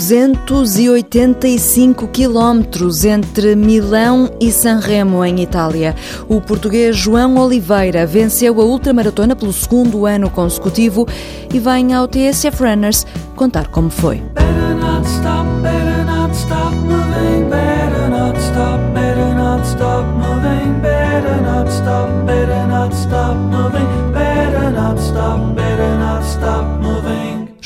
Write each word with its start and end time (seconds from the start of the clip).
285 0.00 2.08
quilómetros 2.08 3.04
entre 3.04 3.54
Milão 3.54 4.30
e 4.40 4.50
Sanremo, 4.50 5.22
em 5.22 5.42
Itália. 5.42 5.94
O 6.26 6.40
português 6.40 6.96
João 6.96 7.36
Oliveira 7.36 8.06
venceu 8.06 8.58
a 8.60 8.64
ultramaratona 8.64 9.36
pelo 9.36 9.52
segundo 9.52 10.06
ano 10.06 10.30
consecutivo 10.30 11.06
e 11.52 11.58
vem 11.58 11.92
ao 11.92 12.08
TSF 12.08 12.62
Runners 12.62 13.06
contar 13.36 13.68
como 13.68 13.90
foi. 13.90 14.16
Better 14.16 14.74
not 14.76 15.06
stop, 15.06 15.46
better 15.60 16.06
not 16.06 16.34
stop 16.34 16.74
moving, 16.76 17.50
better 17.50 18.08
not 18.08 18.38
stop, 18.38 18.89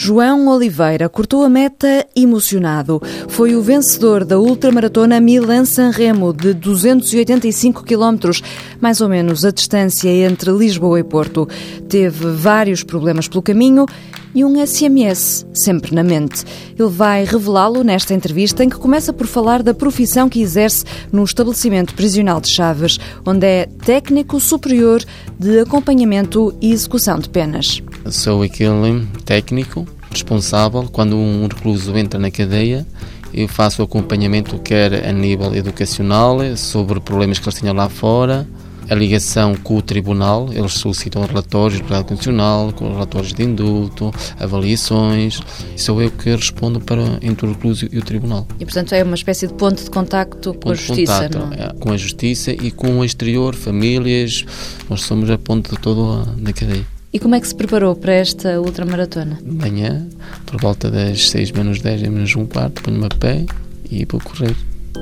João 0.07 0.49
Oliveira 0.49 1.09
cortou 1.09 1.45
a 1.45 1.49
meta 1.49 2.07
emocionado. 2.15 3.01
Foi 3.27 3.57
o 3.57 3.63
vencedor 3.63 4.23
da 4.23 4.39
ultramaratona 4.39 5.19
Milan-San 5.19 5.89
Remo 5.89 6.31
de 6.31 6.53
285 6.53 7.83
km, 7.83 8.39
mais 8.79 9.01
ou 9.01 9.09
menos 9.09 9.47
a 9.47 9.51
distância 9.51 10.11
entre 10.11 10.51
Lisboa 10.51 11.01
e 11.01 11.03
Porto. 11.03 11.49
Teve 11.89 12.33
vários 12.33 12.83
problemas 12.83 13.29
pelo 13.29 13.41
caminho 13.41 13.87
e 14.35 14.45
um 14.45 14.67
SMS 14.67 15.47
sempre 15.55 15.95
na 15.95 16.03
mente. 16.03 16.45
Ele 16.79 16.91
vai 16.91 17.25
revelá-lo 17.25 17.83
nesta 17.83 18.13
entrevista 18.13 18.63
em 18.63 18.69
que 18.69 18.77
começa 18.77 19.11
por 19.11 19.27
falar 19.27 19.63
da 19.63 19.73
profissão 19.73 20.29
que 20.29 20.43
exerce 20.43 20.85
no 21.11 21.25
estabelecimento 21.25 21.95
prisional 21.95 22.43
de 22.43 22.49
Chaves, 22.49 22.99
onde 23.25 23.47
é 23.47 23.67
técnico 23.87 24.39
superior 24.39 25.03
de 25.39 25.61
acompanhamento 25.61 26.55
e 26.61 26.73
execução 26.73 27.19
de 27.19 27.31
penas. 27.31 27.81
Sou 28.11 28.43
aquele 28.43 29.07
técnico 29.25 29.87
responsável 30.15 30.89
quando 30.91 31.17
um 31.17 31.47
recluso 31.47 31.97
entra 31.97 32.19
na 32.19 32.31
cadeia 32.31 32.87
eu 33.33 33.49
faço 33.49 33.83
o 33.83 33.85
acompanhamento 33.85 34.59
quer 34.59 35.07
a 35.07 35.13
nível 35.13 35.55
educacional 35.55 36.39
sobre 36.57 37.01
problemas 37.01 37.39
que 37.39 37.49
eles 37.49 37.59
tinham 37.59 37.75
lá 37.75 37.89
fora 37.89 38.47
a 38.89 38.95
ligação 38.95 39.55
com 39.55 39.77
o 39.77 39.83
tribunal, 39.83 40.51
eles 40.53 40.75
solicitam 40.75 41.25
relatórios 41.25 41.79
de 41.79 41.83
verdade 41.83 42.09
condicional, 42.09 42.73
com 42.73 42.93
relatórios 42.93 43.33
de 43.33 43.43
indulto, 43.43 44.13
avaliações, 44.39 45.41
sou 45.77 46.03
eu 46.03 46.11
que 46.11 46.31
respondo 46.31 46.81
para 46.81 47.03
entre 47.23 47.47
o 47.47 47.53
recluso 47.53 47.89
e 47.91 47.99
o 47.99 48.03
tribunal. 48.03 48.47
E 48.59 48.65
portanto 48.65 48.93
é 48.95 49.03
uma 49.03 49.15
espécie 49.15 49.47
de 49.47 49.55
ponto 49.55 49.83
de 49.83 49.91
contacto 49.91 50.53
ponto 50.55 50.61
com 50.61 50.71
a 50.71 50.75
justiça, 50.75 51.29
não 51.29 51.53
é? 51.53 51.65
é? 51.65 51.73
Com 51.79 51.93
a 51.93 51.97
justiça 51.97 52.53
e 52.53 52.71
com 52.71 52.99
o 52.99 53.05
exterior, 53.05 53.55
famílias, 53.55 54.45
nós 54.89 55.03
somos 55.03 55.31
a 55.31 55.39
ponte 55.39 55.71
de 55.71 55.79
toda 55.79 56.31
a 56.31 56.53
cadeia. 56.53 56.94
E 57.15 57.19
como 57.21 57.37
é 57.37 57.41
que 57.41 57.47
se 57.47 57.55
preparou 57.55 57.95
para 57.95 58.13
esta 58.13 58.61
ultramaratona? 58.61 59.39
Manhã, 59.45 60.05
por 60.45 60.61
volta 60.61 60.91
das 60.91 61.31
6 61.31 61.53
menos 61.53 61.81
10 61.81 62.03
menos 62.03 62.35
um 62.35 62.45
quarto, 62.45 62.83
ponho-me 62.83 63.07
a 63.07 63.09
pé 63.09 63.47
e 63.89 64.05
vou 64.05 64.21
correr. 64.21 64.57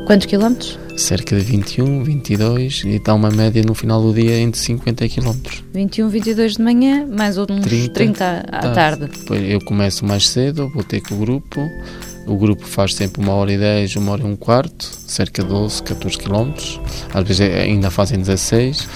Quantos 0.06 0.26
quilómetros? 0.26 0.78
Cerca 0.98 1.34
de 1.34 1.42
21, 1.42 2.04
22 2.04 2.82
e 2.84 2.98
dá 2.98 3.14
uma 3.14 3.30
média 3.30 3.62
no 3.66 3.72
final 3.72 4.02
do 4.02 4.12
dia 4.12 4.36
entre 4.36 4.60
50 4.60 5.08
quilómetros. 5.08 5.64
21, 5.72 6.10
22 6.10 6.56
de 6.56 6.62
manhã, 6.62 7.06
mais 7.06 7.38
uns 7.38 7.46
30, 7.62 7.94
30 7.94 8.44
à 8.46 8.70
tarde. 8.72 9.06
Depois 9.06 9.50
eu 9.50 9.64
começo 9.64 10.04
mais 10.04 10.28
cedo, 10.28 10.68
vou 10.68 10.84
ter 10.84 11.00
com 11.00 11.14
o 11.14 11.18
grupo. 11.18 11.66
O 12.26 12.36
grupo 12.36 12.66
faz 12.66 12.94
sempre 12.94 13.22
uma 13.22 13.32
hora 13.32 13.52
e 13.52 13.58
10, 13.58 13.96
uma 13.96 14.12
hora 14.12 14.22
e 14.22 14.26
um 14.26 14.36
quarto, 14.36 14.84
cerca 14.84 15.42
de 15.42 15.48
12, 15.48 15.82
14 15.82 16.18
quilómetros. 16.18 16.78
Às 17.14 17.26
vezes 17.26 17.40
ainda 17.40 17.90
fazem 17.90 18.18
16 18.18 18.86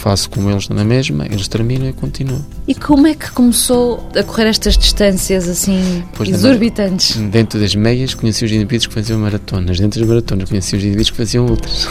faço 0.00 0.30
com 0.30 0.50
eles 0.50 0.68
na 0.68 0.82
mesma, 0.82 1.26
eles 1.26 1.46
terminam 1.46 1.88
e 1.88 1.92
continuo. 1.92 2.44
E 2.66 2.74
como 2.74 3.06
é 3.06 3.14
que 3.14 3.30
começou 3.30 4.08
a 4.18 4.22
correr 4.22 4.48
estas 4.48 4.76
distâncias 4.78 5.48
assim 5.48 6.02
pois 6.14 6.28
exorbitantes? 6.28 7.16
dentro 7.16 7.60
das 7.60 7.74
meias 7.74 8.14
conheci 8.14 8.44
os 8.44 8.50
indivíduos 8.50 8.86
que 8.86 8.94
faziam 8.94 9.18
maratonas, 9.20 9.78
dentro 9.78 10.00
das 10.00 10.08
maratonas 10.08 10.48
conheci 10.48 10.76
os 10.76 10.82
indivíduos 10.82 11.10
que 11.10 11.16
faziam 11.16 11.46
outras. 11.46 11.86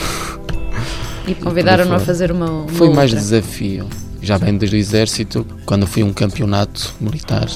E 1.27 1.35
convidaram-no 1.35 1.93
a 1.93 1.99
fazer 1.99 2.31
uma, 2.31 2.49
uma 2.49 2.67
Foi 2.69 2.87
outra. 2.87 2.95
mais 3.01 3.11
desafio. 3.11 3.85
Já 4.21 4.37
bem 4.37 4.57
desde 4.57 4.75
o 4.75 4.79
exército, 4.79 5.45
quando 5.65 5.85
fui 5.85 6.01
a 6.01 6.05
um 6.05 6.11
campeonato 6.11 6.93
militar, 6.99 7.47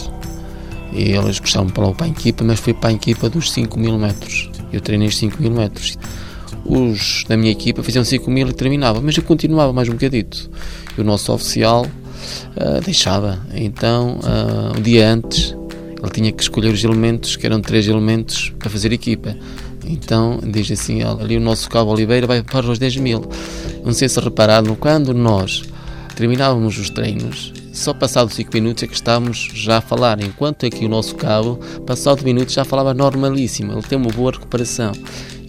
e 0.93 1.11
eles 1.11 1.39
para 1.39 1.91
para 1.91 2.05
a 2.05 2.09
equipa, 2.09 2.43
mas 2.43 2.59
foi 2.59 2.73
para 2.73 2.91
a 2.91 2.93
equipa 2.93 3.27
dos 3.27 3.51
5 3.51 3.79
mil 3.79 3.97
metros. 3.97 4.49
Eu 4.71 4.79
treinei 4.79 5.07
os 5.07 5.17
5 5.17 5.41
mil 5.41 5.51
metros 5.51 5.97
os 6.65 7.25
da 7.27 7.35
minha 7.35 7.51
equipa 7.51 7.83
faziam 7.83 8.03
5 8.03 8.29
mil 8.29 8.47
e 8.47 8.53
terminava, 8.53 9.01
mas 9.01 9.17
eu 9.17 9.23
continuava 9.23 9.73
mais 9.73 9.89
um 9.89 9.93
bocadito. 9.93 10.49
E 10.97 11.01
o 11.01 11.03
nosso 11.03 11.33
oficial 11.33 11.85
uh, 11.85 12.81
deixava. 12.83 13.45
Então, 13.53 14.19
uh, 14.19 14.77
um 14.77 14.81
dia 14.81 15.09
antes, 15.09 15.55
ele 16.01 16.11
tinha 16.11 16.31
que 16.31 16.41
escolher 16.41 16.73
os 16.73 16.83
elementos, 16.83 17.35
que 17.35 17.45
eram 17.45 17.61
três 17.61 17.87
elementos 17.87 18.53
para 18.59 18.69
fazer 18.69 18.91
equipa. 18.93 19.35
Então, 19.85 20.39
diz 20.43 20.71
assim, 20.71 21.01
ali 21.03 21.37
o 21.37 21.41
nosso 21.41 21.69
Cabo 21.69 21.91
Oliveira 21.91 22.25
vai 22.25 22.41
para 22.41 22.69
os 22.69 22.79
10 22.79 22.97
mil. 22.97 23.25
Não 23.83 23.93
sei 23.93 24.07
se 24.07 24.19
repararam, 24.19 24.75
quando 24.75 25.13
nós 25.13 25.63
terminávamos 26.15 26.77
os 26.77 26.89
treinos, 26.89 27.51
só 27.73 27.93
passado 27.93 28.31
5 28.31 28.51
minutos 28.53 28.83
é 28.83 28.87
que 28.87 28.93
estávamos 28.93 29.49
já 29.53 29.77
a 29.77 29.81
falar, 29.81 30.21
enquanto 30.21 30.65
aqui 30.65 30.85
o 30.85 30.89
nosso 30.89 31.15
cabo, 31.15 31.59
passado 31.85 32.23
minutos 32.23 32.53
já 32.53 32.63
falava 32.63 32.93
normalíssimo, 32.93 33.73
ele 33.73 33.81
tem 33.81 33.97
uma 33.97 34.11
boa 34.11 34.31
recuperação. 34.31 34.91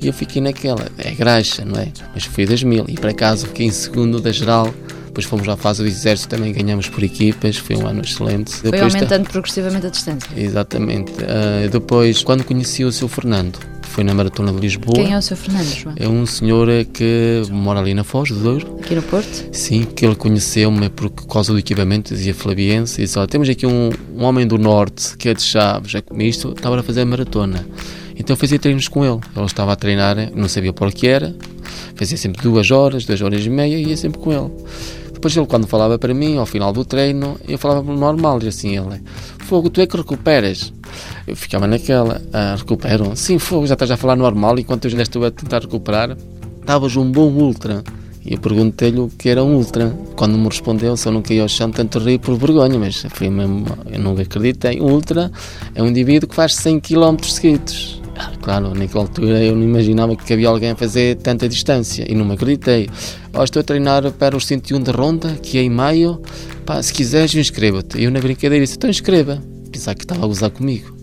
E 0.00 0.06
eu 0.06 0.12
fiquei 0.12 0.42
naquela, 0.42 0.86
é 0.98 1.12
graxa, 1.12 1.64
não 1.64 1.80
é? 1.80 1.88
Mas 2.14 2.24
fui 2.24 2.46
das 2.46 2.62
mil 2.62 2.84
e 2.88 2.94
por 2.94 3.08
acaso 3.10 3.46
fiquei 3.46 3.66
em 3.66 3.70
segundo 3.70 4.20
da 4.20 4.32
geral. 4.32 4.72
Depois 5.06 5.26
fomos 5.26 5.48
à 5.48 5.56
fase 5.56 5.80
do 5.80 5.88
exército, 5.88 6.30
também 6.30 6.52
ganhamos 6.52 6.88
por 6.88 7.02
equipas, 7.04 7.56
foi 7.56 7.76
um 7.76 7.86
ano 7.86 8.00
excelente. 8.02 8.50
Foi 8.50 8.72
depois 8.72 8.94
aumentando 8.94 9.28
progressivamente 9.28 9.86
a 9.86 9.90
distância. 9.90 10.28
Exatamente. 10.36 11.12
Uh, 11.12 11.68
depois, 11.70 12.24
quando 12.24 12.42
conheci 12.42 12.82
o 12.82 12.90
seu 12.90 13.06
Fernando, 13.06 13.60
foi 13.82 14.02
na 14.02 14.12
Maratona 14.12 14.52
de 14.52 14.58
Lisboa. 14.58 14.96
Quem 14.96 15.12
é 15.12 15.16
o 15.16 15.22
seu 15.22 15.36
Fernando, 15.36 15.72
João? 15.72 15.94
É 15.96 16.08
um 16.08 16.26
senhor 16.26 16.66
que 16.92 17.42
mora 17.48 17.78
ali 17.78 17.94
na 17.94 18.02
Foz 18.02 18.28
do 18.30 18.40
Douro. 18.40 18.80
Aqui 18.82 18.96
no 18.96 19.02
Porto? 19.02 19.50
Sim, 19.52 19.84
que 19.84 20.04
ele 20.04 20.16
conheceu-me 20.16 20.88
por 20.88 21.08
causa 21.10 21.52
do 21.52 21.60
equipamento, 21.60 22.12
dizia 22.12 22.34
Flaviense, 22.34 23.00
e 23.00 23.04
disse, 23.04 23.24
temos 23.28 23.48
aqui 23.48 23.66
um, 23.66 23.90
um 24.16 24.24
homem 24.24 24.44
do 24.48 24.58
Norte, 24.58 25.16
que 25.16 25.28
é 25.28 25.34
de 25.34 25.42
Chaves, 25.42 25.94
é 25.94 26.00
como 26.00 26.20
isto, 26.22 26.50
estava 26.50 26.80
a 26.80 26.82
fazer 26.82 27.02
a 27.02 27.06
maratona. 27.06 27.64
Então 28.16 28.36
fazia 28.36 28.58
treinos 28.58 28.88
com 28.88 29.04
ele. 29.04 29.20
Ele 29.36 29.46
estava 29.46 29.72
a 29.72 29.76
treinar, 29.76 30.16
não 30.34 30.48
sabia 30.48 30.72
por 30.72 30.92
que 30.92 31.06
era, 31.06 31.34
fazia 31.94 32.16
sempre 32.16 32.42
duas 32.42 32.70
horas, 32.70 33.04
duas 33.04 33.20
horas 33.20 33.44
e 33.44 33.50
meia 33.50 33.76
ia 33.76 33.96
sempre 33.96 34.20
com 34.20 34.32
ele. 34.32 34.50
Depois 35.12 35.36
ele, 35.36 35.46
quando 35.46 35.66
falava 35.66 35.98
para 35.98 36.12
mim, 36.12 36.36
ao 36.36 36.44
final 36.44 36.72
do 36.72 36.84
treino, 36.84 37.40
eu 37.48 37.56
falava 37.56 37.90
normal, 37.94 38.40
e 38.42 38.48
assim 38.48 38.76
ele, 38.76 39.00
fogo, 39.38 39.70
tu 39.70 39.80
é 39.80 39.86
que 39.86 39.96
recuperas? 39.96 40.70
Eu 41.26 41.34
ficava 41.34 41.66
naquela, 41.66 42.20
ah, 42.30 42.56
recupero? 42.58 43.16
Sim, 43.16 43.38
fogo, 43.38 43.66
já 43.66 43.72
estás 43.72 43.90
a 43.90 43.96
falar 43.96 44.16
normal, 44.16 44.58
enquanto 44.58 44.84
eu 44.84 44.90
ainda 44.90 45.02
estou 45.02 45.24
a 45.24 45.30
tentar 45.30 45.62
recuperar, 45.62 46.14
estavas 46.60 46.94
um 46.96 47.10
bom 47.10 47.30
ultra. 47.30 47.82
E 48.22 48.34
eu 48.34 48.38
perguntei-lhe 48.38 49.00
o 49.00 49.08
que 49.08 49.28
era 49.28 49.42
um 49.42 49.54
ultra. 49.54 49.96
Quando 50.16 50.36
me 50.36 50.46
respondeu, 50.46 50.94
eu 51.02 51.12
não 51.12 51.22
caí 51.22 51.40
ao 51.40 51.48
chão, 51.48 51.70
tanto 51.70 51.98
ri 51.98 52.18
por 52.18 52.36
vergonha, 52.36 52.78
mas 52.78 53.06
foi 53.10 53.28
mesmo, 53.28 53.66
eu 53.90 53.98
nunca 53.98 54.22
acreditei. 54.22 54.80
Um 54.80 54.92
ultra 54.92 55.30
é 55.74 55.82
um 55.82 55.86
indivíduo 55.86 56.28
que 56.28 56.34
faz 56.34 56.54
100 56.54 56.80
km 56.80 57.16
seguidos. 57.22 58.03
Claro, 58.42 58.74
naquela 58.74 59.04
altura 59.04 59.42
eu 59.42 59.56
não 59.56 59.62
imaginava 59.62 60.14
que 60.16 60.32
havia 60.32 60.48
alguém 60.48 60.70
a 60.70 60.76
fazer 60.76 61.16
tanta 61.16 61.48
distância 61.48 62.04
e 62.08 62.14
não 62.14 62.24
me 62.24 62.34
acreditei. 62.34 62.88
Oh, 63.32 63.42
estou 63.42 63.60
a 63.60 63.62
treinar 63.62 64.10
para 64.12 64.36
os 64.36 64.46
101 64.46 64.82
de 64.82 64.90
Ronda, 64.90 65.32
que 65.42 65.58
é 65.58 65.62
em 65.62 65.70
maio. 65.70 66.20
Pá, 66.64 66.82
se 66.82 66.92
quiseres, 66.92 67.34
inscreva-te. 67.34 68.02
Eu 68.02 68.10
na 68.10 68.20
brincadeira 68.20 68.64
disse: 68.64 68.76
então 68.76 68.88
inscreva. 68.90 69.42
Pensar 69.72 69.94
que 69.94 70.04
estava 70.04 70.24
a 70.24 70.26
gozar 70.26 70.50
comigo. 70.50 70.94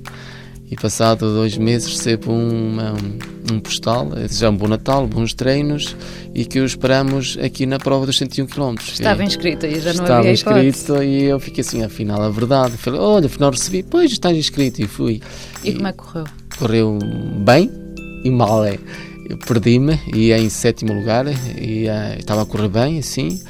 E 0.71 0.75
passado 0.77 1.33
dois 1.33 1.57
meses 1.57 1.89
recebo 1.89 2.31
uma, 2.31 2.93
um, 2.93 3.55
um 3.55 3.59
postal, 3.59 4.09
já 4.29 4.49
um 4.49 4.55
bom 4.55 4.69
Natal, 4.69 5.05
bons 5.05 5.33
treinos 5.33 5.97
e 6.33 6.45
que 6.45 6.61
o 6.61 6.65
esperamos 6.65 7.37
aqui 7.43 7.65
na 7.65 7.77
prova 7.77 8.05
dos 8.05 8.17
101 8.17 8.47
km. 8.47 8.75
Estava 8.79 9.21
inscrito 9.21 9.65
e 9.65 9.81
já 9.81 9.93
não 9.93 10.03
Estava 10.03 10.19
havia 10.19 10.31
Estava 10.31 10.63
inscrito 10.63 11.03
e 11.03 11.23
eu 11.23 11.41
fiquei 11.41 11.59
assim, 11.59 11.83
afinal, 11.83 12.21
a 12.21 12.29
verdade. 12.29 12.77
Falei, 12.77 13.01
olha, 13.01 13.25
afinal 13.25 13.51
recebi, 13.51 13.83
pois 13.83 14.13
estás 14.13 14.37
inscrito 14.37 14.81
e 14.81 14.87
fui. 14.87 15.21
E, 15.61 15.71
e 15.71 15.73
como 15.73 15.87
é 15.87 15.91
que 15.91 15.97
correu? 15.97 16.23
Correu 16.61 16.99
bem 17.43 17.71
e 18.23 18.29
mal. 18.29 18.63
É. 18.63 18.77
Perdi-me 19.47 19.97
e 20.13 20.33
em 20.33 20.49
sétimo 20.49 20.93
lugar 20.93 21.25
e 21.57 21.87
uh, 21.87 22.19
estava 22.19 22.41
a 22.41 22.45
correr 22.45 22.67
bem 22.67 22.99
assim. 22.99 23.41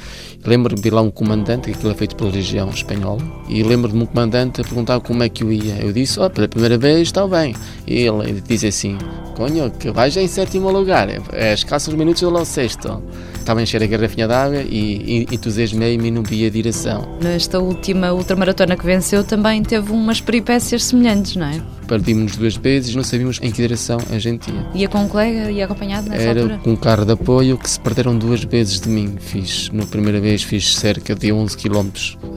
Lembro-me 0.44 0.80
de 0.80 0.90
lá 0.90 1.02
um 1.02 1.10
comandante, 1.10 1.70
que 1.70 1.70
aquilo 1.72 1.92
é 1.92 1.94
feito 1.94 2.16
pela 2.16 2.30
região 2.30 2.68
espanhola, 2.68 3.22
e 3.48 3.62
lembro-me 3.62 3.96
de 3.96 4.04
um 4.04 4.06
comandante 4.06 4.62
perguntar 4.62 4.98
como 5.00 5.22
é 5.22 5.28
que 5.28 5.44
eu 5.44 5.52
ia. 5.52 5.76
Eu 5.76 5.92
disse, 5.92 6.18
oh, 6.18 6.28
pela 6.28 6.48
primeira 6.48 6.76
vez 6.76 7.02
está 7.02 7.24
bem. 7.28 7.54
E 7.86 8.00
ele 8.00 8.42
disse 8.46 8.66
assim, 8.66 8.98
conho, 9.36 9.70
que 9.70 9.92
vais 9.92 10.16
em 10.16 10.26
sétimo 10.26 10.68
lugar, 10.70 11.08
é 11.32 11.54
escassos 11.54 11.94
minutos 11.94 12.22
do 12.22 12.44
sexto. 12.44 13.02
Estava 13.38 13.60
a 13.60 13.62
encher 13.62 13.82
a 13.84 13.86
garrafinha 13.86 14.26
d'água 14.26 14.62
e, 14.62 15.26
e 15.30 15.34
entusiasmei-me 15.34 16.08
e 16.08 16.10
não 16.10 16.24
vi 16.24 16.44
a 16.44 16.50
direção. 16.50 17.18
Nesta 17.20 17.60
última 17.60 18.12
ultramaratona 18.12 18.76
que 18.76 18.84
venceu 18.84 19.22
também 19.22 19.62
teve 19.62 19.92
umas 19.92 20.20
peripécias 20.20 20.84
semelhantes, 20.84 21.36
não 21.36 21.46
é? 21.46 21.62
Perdimos 21.92 22.36
duas 22.36 22.56
vezes, 22.56 22.94
não 22.94 23.04
sabíamos 23.04 23.38
em 23.42 23.50
que 23.50 23.58
direção 23.60 23.98
a 24.10 24.18
gente 24.18 24.50
ia. 24.50 24.66
Ia 24.74 24.88
com 24.88 25.04
um 25.04 25.08
colega, 25.08 25.50
ia 25.50 25.66
acompanhado 25.66 26.08
nessa 26.08 26.22
Era 26.22 26.40
altura? 26.40 26.58
com 26.64 26.70
um 26.70 26.76
carro 26.76 27.04
de 27.04 27.12
apoio 27.12 27.58
que 27.58 27.68
se 27.68 27.78
perderam 27.78 28.16
duas 28.16 28.42
vezes 28.44 28.80
de 28.80 28.88
mim. 28.88 29.16
Fiz, 29.20 29.68
na 29.70 29.84
primeira 29.84 30.18
vez 30.18 30.42
fiz 30.42 30.74
cerca 30.74 31.14
de 31.14 31.30
11 31.30 31.54
km 31.54 31.90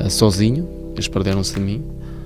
sozinho, 0.09 0.67
eles 0.93 1.07
perderam-se 1.07 1.53
de 1.53 1.61
mim. 1.61 1.81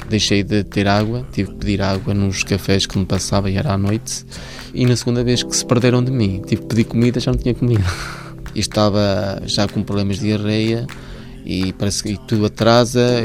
deixei 0.10 0.42
de 0.42 0.64
ter 0.64 0.88
água, 0.88 1.24
tive 1.31 1.52
que 1.52 1.58
pedir 1.58 1.84
água 1.84 2.16
nos 2.16 2.44
cafés 2.44 2.88
que 2.88 2.98
me 2.98 3.06
passava 3.06 3.48
e 3.48 3.58
era 3.58 3.74
à 3.74 3.78
noite. 3.78 4.25
E 4.74 4.84
na 4.88 4.96
segunda 4.96 5.24
vez 5.24 5.44
que 5.44 5.56
se 5.56 5.64
perderam 5.64 6.04
de 6.04 6.10
mim, 6.10 6.42
tive 6.48 6.64
que 6.64 6.68
pedir 6.70 6.86
comida, 6.86 7.20
já 7.20 7.32
não 7.32 7.38
tinha 7.38 7.54
comida. 7.54 7.84
E 8.56 8.60
estava 8.60 9.40
já 9.46 9.68
com 9.68 9.84
problemas 9.84 10.18
de 10.18 10.25
diarreia 10.25 10.88
e 11.45 11.74
parece 11.74 12.03
que 12.03 12.18
tudo 12.27 12.45
atrasa, 12.45 13.21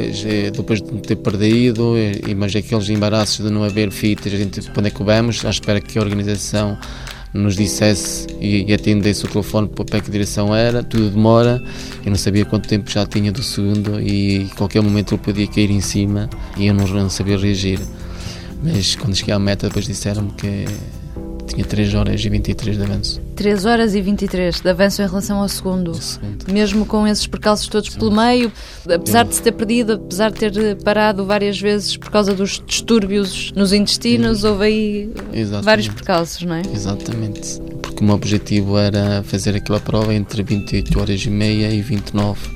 depois 0.52 0.80
de 0.80 0.92
me 0.92 1.00
ter 1.00 1.16
perdido, 1.16 1.94
e, 1.96 2.34
mas 2.34 2.54
aqueles 2.54 2.88
embaraços 2.88 3.44
de 3.44 3.52
não 3.52 3.62
haver 3.64 3.90
fitas, 3.90 4.32
a 4.32 4.36
gente, 4.36 4.62
para 4.70 4.86
é 4.86 4.90
que 4.90 5.02
vamos, 5.02 5.44
à 5.44 5.50
espera 5.50 5.80
que 5.80 5.98
a 5.98 6.02
organização 6.02 6.78
nos 7.34 7.56
dissesse 7.56 8.28
e, 8.40 8.70
e 8.70 8.72
atendesse 8.72 9.24
o 9.24 9.28
telefone 9.28 9.68
para 9.68 10.00
que 10.00 10.10
direção 10.10 10.54
era, 10.54 10.82
tudo 10.84 11.10
demora, 11.10 11.60
eu 12.04 12.10
não 12.10 12.16
sabia 12.16 12.44
quanto 12.44 12.68
tempo 12.68 12.88
já 12.88 13.04
tinha 13.04 13.32
do 13.32 13.42
segundo 13.42 14.00
e 14.00 14.48
qualquer 14.56 14.80
momento 14.80 15.14
ele 15.14 15.22
podia 15.22 15.46
cair 15.48 15.70
em 15.70 15.80
cima 15.80 16.30
e 16.56 16.68
eu 16.68 16.74
não, 16.74 16.86
não 16.86 17.10
sabia 17.10 17.36
reagir. 17.36 17.80
Mas 18.62 18.94
quando 18.94 19.16
cheguei 19.16 19.34
à 19.34 19.38
meta 19.38 19.66
depois 19.66 19.84
disseram-me 19.84 20.30
que 20.32 20.64
tinha 21.54 21.64
3 21.64 21.94
horas 21.94 22.24
e 22.24 22.28
23 22.28 22.76
de 22.76 22.82
avanço. 22.82 23.20
3 23.36 23.64
horas 23.64 23.94
e 23.94 24.00
23 24.00 24.60
de 24.60 24.68
avanço 24.68 25.02
em 25.02 25.06
relação 25.06 25.40
ao 25.40 25.48
segundo. 25.48 25.94
segundo. 25.94 26.52
Mesmo 26.52 26.84
com 26.84 27.06
esses 27.06 27.26
percalços 27.26 27.68
todos 27.68 27.88
Exato. 27.88 28.04
pelo 28.04 28.20
meio, 28.20 28.52
apesar 28.92 29.24
de 29.24 29.34
se 29.34 29.42
ter 29.42 29.52
perdido, 29.52 29.94
apesar 29.94 30.30
de 30.30 30.38
ter 30.38 30.76
parado 30.82 31.24
várias 31.24 31.60
vezes 31.60 31.96
por 31.96 32.10
causa 32.10 32.34
dos 32.34 32.62
distúrbios 32.66 33.52
nos 33.52 33.72
intestinos, 33.72 34.44
houve 34.44 34.64
aí 34.64 35.10
Exatamente. 35.32 35.64
vários 35.64 35.88
percalços, 35.88 36.42
não 36.42 36.56
é? 36.56 36.62
Exatamente. 36.74 37.60
Porque 37.80 38.02
o 38.02 38.04
meu 38.04 38.14
objetivo 38.16 38.76
era 38.76 39.22
fazer 39.22 39.54
aquela 39.56 39.80
prova 39.80 40.12
entre 40.14 40.42
28 40.42 41.00
horas 41.00 41.20
e 41.24 41.30
meia 41.30 41.70
e 41.70 41.80
29. 41.80 42.54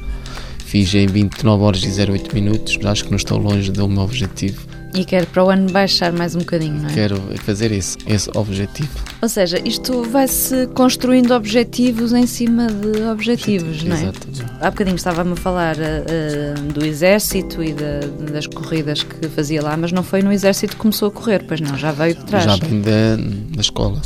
Fiz 0.65 0.93
em 0.95 1.07
29 1.07 1.63
horas 1.65 1.83
e 1.83 2.11
08 2.11 2.35
minutos, 2.35 2.79
acho 2.85 3.05
que 3.05 3.11
não 3.11 3.17
estou 3.17 3.39
longe 3.39 3.71
do 3.71 3.89
meu 3.89 4.03
objetivo. 4.03 4.78
E 4.95 5.05
quero 5.05 5.27
para 5.27 5.45
o 5.45 5.51
ano 5.51 5.71
baixar 5.71 6.13
mais 6.13 6.35
um 6.35 6.41
bocadinho, 6.41 6.75
não 6.75 6.89
é? 6.89 6.95
Quero 6.95 7.21
fazer 7.45 7.71
isso, 7.71 7.99
esse 8.07 8.31
objetivo. 8.35 8.89
Ou 9.21 9.29
seja, 9.29 9.61
isto 9.65 10.03
vai-se 10.05 10.67
construindo 10.69 11.33
objetivos 11.33 12.13
em 12.13 12.27
cima 12.27 12.67
de 12.67 13.03
objetivos, 13.03 13.85
não 13.85 13.95
é? 13.95 14.03
Exatamente. 14.03 14.45
Há 14.61 14.71
bocadinho 14.71 14.97
estava-me 14.97 15.33
a 15.33 15.37
falar 15.37 15.77
uh, 15.77 16.73
do 16.73 16.85
exército 16.85 17.63
e 17.63 17.73
de, 17.73 18.33
das 18.33 18.47
corridas 18.47 19.03
que 19.03 19.29
fazia 19.29 19.63
lá, 19.63 19.77
mas 19.77 19.93
não 19.93 20.03
foi 20.03 20.23
no 20.23 20.33
exército 20.33 20.75
que 20.75 20.81
começou 20.81 21.09
a 21.09 21.11
correr, 21.11 21.45
pois 21.47 21.61
não, 21.61 21.77
já 21.77 21.93
veio 21.93 22.15
de 22.15 22.25
trás. 22.25 22.45
Já 22.45 22.57
vem 22.57 22.81
da, 22.81 23.17
da 23.55 23.61
escola. 23.61 24.01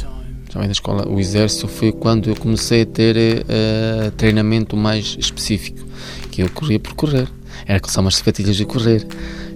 Já 0.53 0.59
vem 0.59 0.69
da 0.69 0.73
escola. 0.73 1.09
O 1.09 1.19
exército 1.19 1.69
foi 1.69 1.93
quando 1.93 2.29
eu 2.29 2.37
comecei 2.37 2.83
a 2.83 2.87
ter 2.87 3.17
uh, 3.17 4.11
treinamento 4.13 4.77
mais 4.77 5.17
específico, 5.19 5.79
que 6.31 6.43
eu 6.43 6.51
corria 6.51 6.79
por 6.79 6.95
correr. 6.95 7.29
Era 7.67 7.81
só 7.87 8.01
umas 8.01 8.17
sapatilhas 8.17 8.57
de 8.57 8.65
correr 8.65 9.07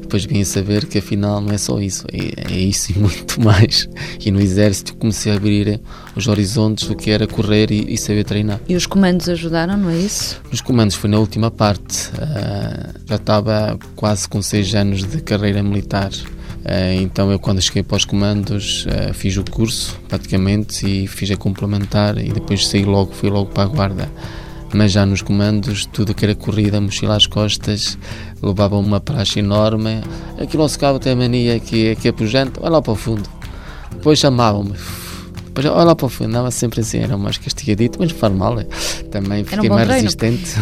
depois 0.06 0.24
vim 0.24 0.40
a 0.40 0.44
saber 0.44 0.86
que 0.86 0.98
afinal 0.98 1.40
não 1.40 1.52
é 1.52 1.58
só 1.58 1.80
isso, 1.80 2.06
é, 2.12 2.54
é, 2.54 2.58
isso 2.58 2.92
e 2.92 2.98
muito 2.98 3.40
mais. 3.40 3.88
E 4.24 4.30
no 4.30 4.40
exército 4.40 4.94
comecei 4.94 5.32
a 5.32 5.36
abrir 5.36 5.80
os 6.14 6.28
horizontes 6.28 6.88
do 6.88 6.96
que 6.96 7.10
era 7.10 7.26
correr 7.26 7.70
e, 7.70 7.92
e 7.92 7.98
saber 7.98 8.24
treinar. 8.24 8.60
E 8.68 8.74
os 8.74 8.86
comandos 8.86 9.28
ajudaram, 9.28 9.76
não 9.76 9.90
é 9.90 9.98
isso? 9.98 10.40
Os 10.50 10.60
comandos 10.60 10.94
foi 10.94 11.10
na 11.10 11.18
última 11.18 11.50
parte. 11.50 12.08
Uh, 12.10 12.94
já 13.06 13.16
estava 13.16 13.78
quase 13.94 14.28
com 14.28 14.40
seis 14.40 14.74
anos 14.74 15.04
de 15.04 15.20
carreira 15.20 15.62
militar. 15.62 16.10
Uh, 16.10 17.00
então 17.02 17.30
eu 17.30 17.38
quando 17.38 17.60
cheguei 17.60 17.82
para 17.82 17.96
os 17.96 18.04
comandos 18.04 18.86
uh, 18.86 19.14
fiz 19.14 19.36
o 19.36 19.44
curso 19.44 19.96
praticamente 20.08 20.84
e 20.86 21.06
fiz 21.06 21.30
a 21.30 21.36
complementar 21.36 22.18
e 22.18 22.32
depois 22.32 22.66
saí 22.66 22.84
logo, 22.84 23.12
fui 23.12 23.30
logo 23.30 23.50
para 23.50 23.62
a 23.62 23.66
guarda 23.66 24.10
mas 24.72 24.92
já 24.92 25.06
nos 25.06 25.22
comandos, 25.22 25.86
tudo 25.86 26.14
que 26.14 26.24
era 26.24 26.34
corrida, 26.34 26.80
mochila 26.80 27.16
às 27.16 27.26
costas, 27.26 27.96
levava 28.42 28.76
uma 28.76 29.00
praxe 29.00 29.38
enorme. 29.38 30.02
Aquilo 30.40 30.62
ao 30.62 30.70
cabo 30.70 30.98
tem 30.98 31.12
a 31.12 31.16
mania 31.16 31.58
que, 31.60 31.96
que 31.96 32.08
é 32.08 32.12
pujante, 32.12 32.52
olha 32.60 32.70
lá 32.70 32.82
para 32.82 32.92
o 32.92 32.96
fundo. 32.96 33.28
Depois 33.90 34.18
chamavam-me. 34.18 34.74
Depois, 35.46 35.66
olha 35.66 35.84
lá 35.84 35.96
para 35.96 36.06
o 36.06 36.08
fundo, 36.08 36.28
andava 36.28 36.50
sempre 36.50 36.80
assim, 36.80 36.98
era 36.98 37.16
mais 37.16 37.38
castigadito, 37.38 37.98
mas 37.98 38.12
faz 38.12 38.32
mal. 38.34 38.56
Também 39.10 39.44
fiquei 39.44 39.70
um 39.70 39.74
mais 39.74 39.86
treino. 39.86 40.02
resistente. 40.02 40.54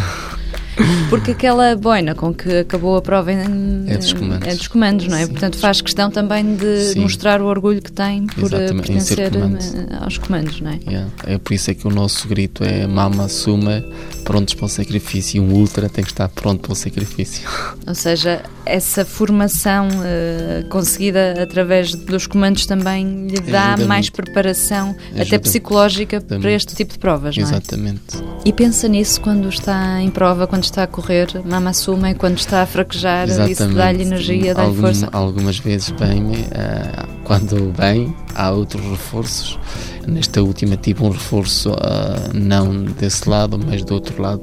Porque 1.08 1.32
aquela 1.32 1.76
boina 1.76 2.14
com 2.14 2.32
que 2.34 2.58
acabou 2.58 2.96
a 2.96 3.02
prova 3.02 3.32
em, 3.32 3.84
é 3.86 3.96
dos 3.96 4.12
comandos, 4.12 4.48
é 4.48 4.54
dos 4.54 4.68
comandos 4.68 5.06
não 5.06 5.16
é? 5.16 5.24
Sim, 5.26 5.32
Portanto, 5.32 5.58
faz 5.58 5.80
questão 5.80 6.10
também 6.10 6.56
de 6.56 6.92
Sim. 6.92 7.00
mostrar 7.00 7.40
o 7.40 7.46
orgulho 7.46 7.80
que 7.80 7.92
tem 7.92 8.26
por 8.26 8.52
eh, 8.52 8.64
Exatamente, 8.64 8.86
pertencer 8.86 9.32
eh, 9.36 9.96
aos 10.00 10.18
comandos, 10.18 10.60
não 10.60 10.70
é? 10.70 10.80
Yeah. 10.86 11.10
É 11.26 11.38
por 11.38 11.52
isso 11.52 11.70
é 11.70 11.74
que 11.74 11.86
o 11.86 11.90
nosso 11.90 12.26
grito 12.28 12.64
é 12.64 12.86
mama, 12.86 13.28
suma, 13.28 13.84
prontos 14.24 14.54
para 14.54 14.64
o 14.64 14.68
sacrifício. 14.68 15.36
E 15.36 15.40
um 15.40 15.52
ultra 15.52 15.88
tem 15.88 16.02
que 16.02 16.10
estar 16.10 16.28
pronto 16.28 16.60
para 16.62 16.72
o 16.72 16.74
sacrifício. 16.74 17.48
Ou 17.86 17.94
seja, 17.94 18.42
essa 18.66 19.04
formação 19.04 19.88
uh, 19.88 20.68
conseguida 20.68 21.42
através 21.42 21.94
dos 21.94 22.26
comandos 22.26 22.66
também 22.66 23.28
lhe 23.28 23.40
dá 23.40 23.74
Ajuda 23.74 23.86
mais 23.86 24.06
muito. 24.06 24.16
preparação, 24.16 24.96
Ajuda 25.10 25.22
até 25.22 25.38
psicológica, 25.38 26.20
para 26.20 26.50
este 26.50 26.74
tipo 26.74 26.94
de 26.94 26.98
provas, 26.98 27.36
não 27.36 27.44
é? 27.44 27.46
Exatamente. 27.46 28.00
E 28.44 28.52
pensa 28.52 28.88
nisso 28.88 29.20
quando 29.20 29.48
está 29.48 30.00
em 30.00 30.10
prova, 30.10 30.46
quando 30.46 30.64
está 30.64 30.82
a 30.82 30.86
correr, 30.86 31.28
mama 31.44 31.70
assuma 31.70 32.10
e 32.10 32.14
quando 32.14 32.38
está 32.38 32.62
a 32.62 32.66
fraquejar, 32.66 33.28
Exatamente. 33.28 33.52
isso 33.52 33.68
dá-lhe 33.74 34.02
energia, 34.02 34.54
dá-lhe 34.54 34.74
força. 34.76 35.08
Algumas 35.12 35.58
vezes 35.58 35.90
bem, 35.90 36.22
uh, 36.22 37.23
quando 37.24 37.72
bem, 37.76 38.14
há 38.34 38.50
outros 38.50 38.84
reforços. 38.84 39.58
Nesta 40.06 40.42
última 40.42 40.76
tive 40.76 41.02
um 41.02 41.10
reforço 41.10 41.70
uh, 41.70 42.34
não 42.34 42.84
desse 42.84 43.28
lado, 43.28 43.58
mas 43.58 43.82
do 43.82 43.94
outro 43.94 44.20
lado, 44.22 44.42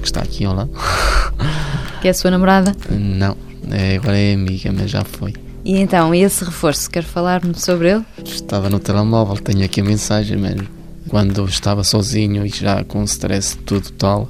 que 0.00 0.06
está 0.06 0.20
aqui 0.20 0.44
ao 0.44 0.54
lado. 0.54 0.70
Que 2.00 2.08
é 2.08 2.10
a 2.10 2.14
sua 2.14 2.32
namorada? 2.32 2.74
Não, 2.90 3.36
é, 3.70 3.94
agora 3.94 4.18
é 4.18 4.34
amiga, 4.34 4.72
mas 4.72 4.90
já 4.90 5.04
foi. 5.04 5.34
E 5.64 5.78
então, 5.78 6.12
esse 6.12 6.44
reforço, 6.44 6.90
quer 6.90 7.04
falar-me 7.04 7.54
sobre 7.54 7.92
ele? 7.92 8.04
Estava 8.24 8.68
no 8.68 8.80
telemóvel, 8.80 9.36
tenho 9.36 9.64
aqui 9.64 9.80
a 9.80 9.84
mensagem 9.84 10.36
mesmo. 10.36 10.66
Quando 11.08 11.44
estava 11.44 11.84
sozinho 11.84 12.44
e 12.44 12.48
já 12.48 12.82
com 12.82 13.04
stress 13.04 13.56
tudo 13.58 13.90
tal, 13.92 14.28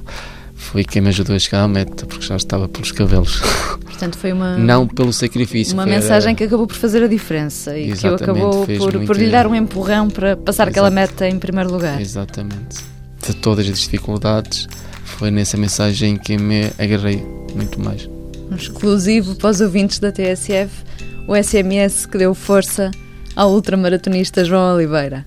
foi 0.63 0.83
quem 0.83 1.01
me 1.01 1.09
ajudou 1.09 1.35
a 1.35 1.39
chegar 1.39 1.63
à 1.63 1.67
meta, 1.67 2.05
porque 2.05 2.25
já 2.25 2.35
estava 2.35 2.67
pelos 2.67 2.91
cabelos. 2.91 3.41
Portanto, 3.83 4.17
foi 4.17 4.31
uma. 4.31 4.57
Não 4.57 4.87
pelo 4.87 5.13
sacrifício. 5.13 5.73
Uma 5.73 5.85
mensagem 5.85 6.29
era... 6.29 6.37
que 6.37 6.43
acabou 6.45 6.65
por 6.65 6.75
fazer 6.75 7.03
a 7.03 7.07
diferença 7.07 7.77
e 7.77 7.91
Exatamente, 7.91 8.17
que 8.17 8.23
acabou 8.23 8.65
por, 8.65 9.05
por 9.05 9.17
lhe 9.17 9.29
dar 9.29 9.45
um 9.45 9.53
empurrão 9.53 10.09
para 10.09 10.35
passar 10.35 10.63
Exato. 10.63 10.69
aquela 10.71 10.89
meta 10.89 11.27
em 11.27 11.37
primeiro 11.37 11.71
lugar. 11.71 12.01
Exatamente. 12.01 12.83
De 13.25 13.33
todas 13.35 13.67
as 13.69 13.79
dificuldades, 13.79 14.67
foi 15.03 15.29
nessa 15.29 15.57
mensagem 15.57 16.17
que 16.17 16.37
me 16.37 16.71
agarrei 16.79 17.23
muito 17.55 17.79
mais. 17.79 18.09
Um 18.49 18.55
exclusivo 18.55 19.35
para 19.35 19.51
os 19.51 19.61
ouvintes 19.61 19.99
da 19.99 20.11
TSF, 20.11 20.71
o 21.27 21.35
SMS 21.35 22.05
que 22.05 22.17
deu 22.17 22.33
força 22.33 22.89
ao 23.35 23.51
ultramaratonista 23.51 24.43
João 24.43 24.75
Oliveira. 24.75 25.25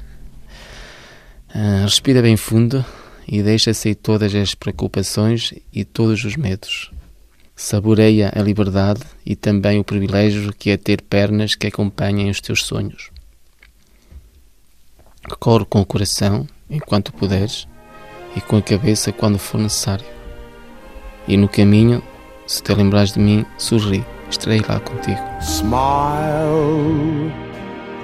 Uh, 1.54 1.84
respira 1.84 2.20
bem 2.20 2.36
fundo 2.36 2.84
e 3.26 3.42
deixa 3.42 3.74
sair 3.74 3.94
todas 3.94 4.34
as 4.34 4.54
preocupações 4.54 5.52
e 5.72 5.84
todos 5.84 6.24
os 6.24 6.36
medos. 6.36 6.90
Saboreia 7.54 8.30
a 8.34 8.42
liberdade 8.42 9.00
e 9.24 9.34
também 9.34 9.78
o 9.78 9.84
privilégio 9.84 10.52
que 10.52 10.70
é 10.70 10.76
ter 10.76 11.02
pernas 11.02 11.54
que 11.54 11.66
acompanhem 11.66 12.30
os 12.30 12.40
teus 12.40 12.64
sonhos. 12.64 13.10
Corre 15.40 15.64
com 15.64 15.80
o 15.80 15.86
coração 15.86 16.46
enquanto 16.70 17.12
puderes 17.12 17.66
e 18.36 18.40
com 18.40 18.58
a 18.58 18.62
cabeça 18.62 19.10
quando 19.10 19.38
for 19.38 19.58
necessário. 19.58 20.04
E 21.26 21.36
no 21.36 21.48
caminho, 21.48 22.02
se 22.46 22.62
te 22.62 22.74
lembrares 22.74 23.12
de 23.14 23.18
mim, 23.18 23.44
sorri, 23.58 24.04
estarei 24.30 24.60
lá 24.60 24.78
contigo. 24.78 25.18
Smile, 25.40 25.72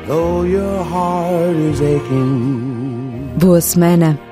though 0.07 0.45
your 0.45 0.83
heart 0.83 1.57
is 1.57 1.81
aching. 1.81 3.38
Boa 3.38 3.61
semana. 3.61 4.32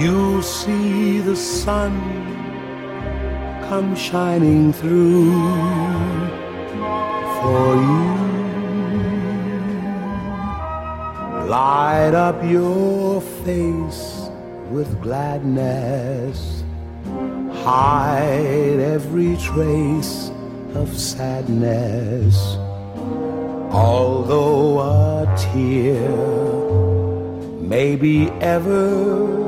you'll 0.00 0.42
see 0.42 1.20
the 1.20 1.36
sun 1.36 1.92
come 3.68 3.94
shining 3.94 4.72
through 4.72 5.32
for 7.40 7.74
you. 7.88 8.06
Light 11.48 12.14
up 12.14 12.42
your 12.44 13.20
face 13.44 14.30
with 14.70 15.00
gladness 15.00 16.58
hide 17.68 18.80
every 18.80 19.36
trace 19.36 20.30
of 20.74 20.88
sadness. 20.98 22.36
Although 23.70 24.80
a 24.80 25.36
tear 25.36 26.08
may 27.60 27.96
be 27.96 28.30
ever 28.40 29.47